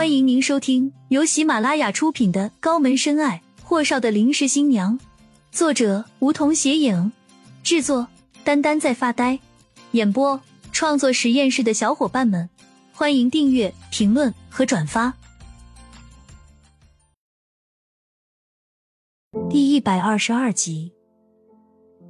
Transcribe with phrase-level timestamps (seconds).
[0.00, 4.98] 欢迎您收听由喜马拉雅出品的《高门深爱：霍少的临时新娘》，
[5.52, 7.12] 作者梧桐斜影，
[7.62, 8.08] 制作
[8.42, 9.38] 丹丹在发呆，
[9.90, 10.40] 演播
[10.72, 12.48] 创作实验室的小伙伴们，
[12.94, 15.12] 欢迎订阅、评论和转发。
[19.50, 20.94] 第一百二十二集，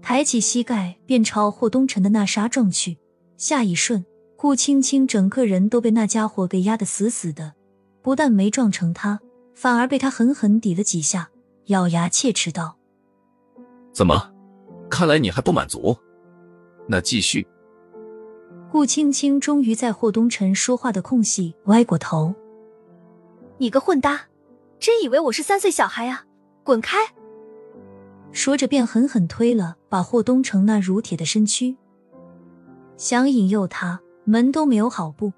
[0.00, 2.98] 抬起膝盖便朝霍东辰的那杀撞去，
[3.36, 4.04] 下一瞬。
[4.36, 7.54] 顾青青整个人都被那家伙给压得死死的，
[8.02, 9.20] 不但没撞成他，
[9.54, 11.30] 反而被他狠狠抵了几下，
[11.66, 12.76] 咬牙切齿道
[13.92, 14.32] ：“怎么？
[14.90, 15.96] 看来你还不满足？
[16.88, 17.46] 那继续。”
[18.70, 22.34] 顾青青终于在霍东辰说话的空隙歪过头
[23.58, 24.28] ：“你个混搭，
[24.78, 26.24] 真以为我是三岁小孩啊？
[26.62, 26.98] 滚开！”
[28.32, 31.76] 说着便狠狠推了把霍东城那如铁的身躯，
[32.96, 34.00] 想引诱他。
[34.24, 35.32] 门都没有好步，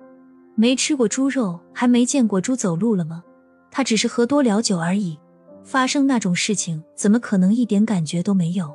[0.55, 3.24] 没吃过猪肉，还没见过猪走路了吗？
[3.70, 5.19] 他只是喝多了酒而已，
[5.64, 8.75] 发生那种事情怎么可能一点感觉都没有？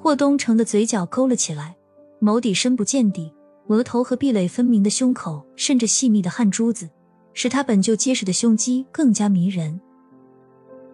[0.00, 1.76] 霍东城的嘴角勾了起来，
[2.20, 3.32] 眸底深不见底，
[3.68, 6.90] 额头和壁垒分明的胸口渗着细密的汗珠子，
[7.32, 9.80] 使他本就结实的胸肌更加迷人。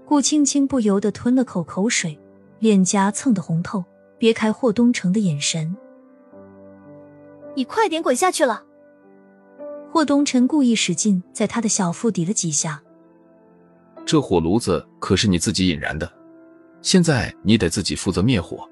[0.07, 2.17] 顾青青不由得吞了口口水，
[2.61, 3.85] 脸颊蹭得红透，
[4.19, 5.77] 别开霍东城的眼神。
[7.57, 8.63] 你快点滚下去了！
[9.91, 12.81] 霍东辰故意使劲在他的小腹抵了几下。
[14.05, 16.11] 这火炉子可是你自己引燃的，
[16.83, 18.69] 现在你得自己负责灭火。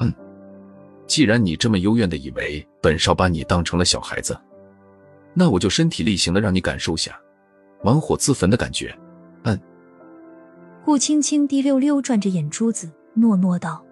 [0.00, 0.12] 嗯，
[1.06, 4.36] 既然你这么幽怨的以为本少把你当成了小孩子，
[5.34, 7.18] 那我就身体力行的让你感受下
[7.82, 8.96] 玩火自焚的感觉。
[9.44, 9.58] 嗯。
[10.84, 13.84] 顾青青滴溜溜转着眼珠子，诺诺道：“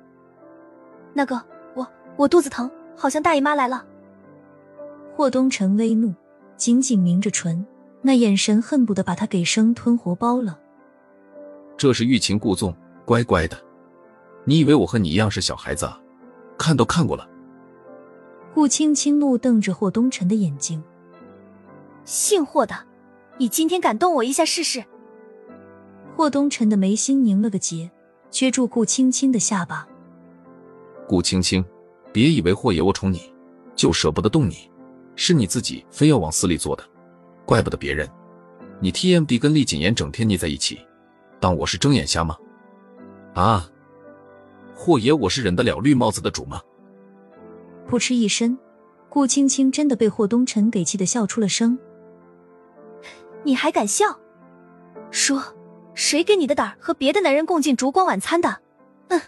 [1.14, 1.40] 那个，
[1.74, 3.86] 我我肚子疼，好像大姨妈来了。”
[5.14, 6.12] 霍东辰微怒，
[6.60, 7.66] 紧紧抿着唇，
[8.02, 10.60] 那眼神恨不得把他给生吞活剥了。
[11.74, 13.56] 这是欲擒故纵，乖乖的。
[14.44, 15.98] 你以为我和你一样是小孩子啊？
[16.58, 17.26] 看都看过了。
[18.52, 20.84] 顾青青怒瞪着霍东辰的眼睛。
[22.04, 22.74] 姓霍的，
[23.38, 24.84] 你今天敢动我一下试试？
[26.14, 27.90] 霍东辰的眉心拧了个结，
[28.30, 29.88] 撅住顾青青的下巴。
[31.08, 31.64] 顾青青，
[32.12, 33.32] 别以为霍爷我宠你，
[33.74, 34.69] 就舍不得动你。
[35.22, 36.82] 是你自己非要往死里做的，
[37.44, 38.08] 怪不得别人。
[38.80, 40.80] 你 TMD 跟厉谨言整天腻在一起，
[41.38, 42.38] 当我是睁眼瞎吗？
[43.34, 43.68] 啊，
[44.74, 46.62] 霍爷，我是忍得了绿帽子的主吗？
[47.86, 48.56] 扑哧一声，
[49.10, 51.78] 顾青青真的被霍东辰给气得笑出了声。
[53.44, 54.06] 你还敢笑？
[55.10, 55.42] 说，
[55.92, 58.62] 谁给你的胆和别的男人共进烛光晚餐的？
[59.08, 59.20] 嗯，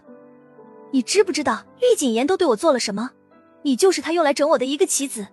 [0.90, 3.10] 你知不知道厉谨言都对我做了什么？
[3.60, 5.26] 你就是他用来整我的一个棋子。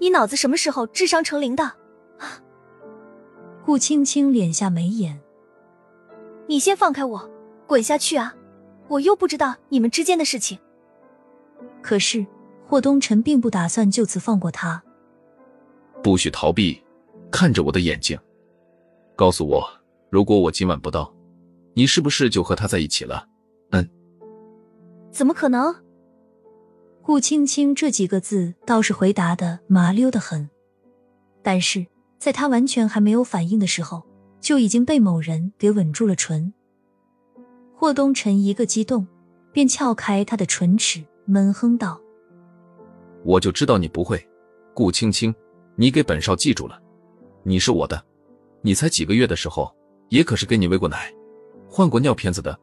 [0.00, 1.62] 你脑子什么时候智商成零的？
[2.18, 2.40] 啊
[3.64, 5.20] 顾青青敛下眉眼。
[6.48, 7.30] 你先放开我，
[7.66, 8.34] 滚下去啊！
[8.88, 10.58] 我又不知道你们之间的事情。
[11.82, 12.26] 可是
[12.66, 14.82] 霍东辰并不打算就此放过他。
[16.02, 16.82] 不许逃避，
[17.30, 18.18] 看着我的眼睛，
[19.14, 19.62] 告诉我，
[20.08, 21.14] 如果我今晚不到，
[21.74, 23.28] 你是不是就和他在一起了？
[23.70, 23.88] 嗯。
[25.12, 25.72] 怎么可能？
[27.10, 30.48] 顾青青这几个字倒是回答的麻溜的很，
[31.42, 31.84] 但是
[32.20, 34.04] 在他完全还没有反应的时候，
[34.40, 36.54] 就已经被某人给吻住了唇。
[37.74, 39.04] 霍东辰一个激动，
[39.50, 42.00] 便撬开他的唇齿，闷哼道
[43.26, 44.24] ：“我就知道你不会，
[44.72, 45.34] 顾青青，
[45.74, 46.80] 你给本少记住了，
[47.42, 48.00] 你是我的。
[48.62, 49.74] 你才几个月的时候，
[50.10, 51.12] 也可是给你喂过奶，
[51.68, 52.56] 换过尿片子的。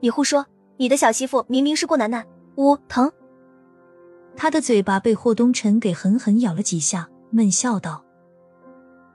[0.00, 0.44] 你胡说！
[0.76, 2.26] 你的小媳妇明明是顾楠楠，
[2.56, 3.10] 呜疼。”
[4.36, 8.04] 他的嘴巴被霍东辰给狠狠咬了几下，闷笑道：“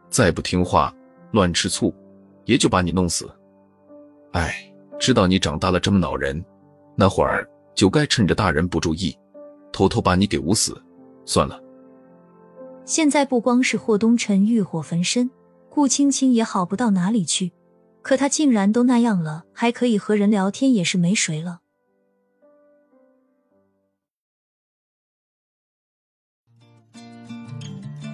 [0.10, 0.94] 再不听话，
[1.32, 1.94] 乱吃醋，
[2.46, 3.30] 爷就把你弄死。
[4.32, 4.54] 哎，
[5.00, 6.44] 知道你长大了这么恼人，
[6.96, 9.18] 那会儿就该趁着大人不注意，
[9.72, 10.82] 偷偷把你给捂死。
[11.26, 11.62] 算了。
[12.86, 15.30] 现在不光是霍东辰欲火焚身，
[15.70, 17.52] 顾青青也好不到哪里去。
[18.02, 21.60] 可他竟然都那样了，还可以和人聊天，也是没谁了。”